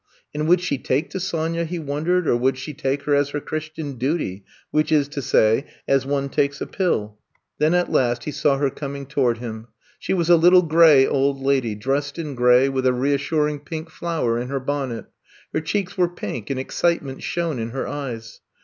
'* 0.17 0.33
And 0.33 0.47
would 0.47 0.61
she 0.61 0.79
take 0.79 1.11
to 1.11 1.19
Sonya, 1.19 1.63
he 1.65 1.77
wondered, 1.77 2.27
or 2.27 2.35
would 2.35 2.57
she 2.57 2.73
take 2.73 3.03
her 3.03 3.13
as 3.13 3.29
her 3.29 3.39
Christian 3.39 3.99
duty, 3.99 4.43
which 4.71 4.91
is 4.91 5.07
to 5.09 5.21
say, 5.21 5.67
as 5.87 6.07
one 6.07 6.27
takes 6.27 6.59
a 6.59 6.65
pill. 6.65 6.87
80 6.93 6.95
I'VE 6.97 7.01
COMB 7.03 7.11
TO 7.11 7.13
STAY 7.13 7.51
Then, 7.59 7.73
at 7.75 7.91
last 7.91 8.23
he 8.23 8.31
saw 8.31 8.57
her 8.57 8.69
coming 8.71 9.05
toward 9.05 9.37
iim. 9.37 9.67
She 9.99 10.15
was 10.15 10.31
a 10.31 10.37
little 10.37 10.63
gray 10.63 11.05
old 11.05 11.39
lady, 11.39 11.75
dressed 11.75 12.17
in 12.17 12.33
gray, 12.33 12.67
with 12.67 12.87
a 12.87 12.93
reassuring 12.93 13.59
pink 13.59 13.91
flower 13.91 14.39
in 14.39 14.47
her 14.47 14.59
bonnet. 14.59 15.05
Her 15.53 15.61
cheeks 15.61 15.99
were 15.99 16.09
pink, 16.09 16.49
and 16.49 16.59
excitement 16.59 17.21
shone 17.21 17.59
in 17.59 17.69
her 17.69 17.87
eyes. 17.87 18.41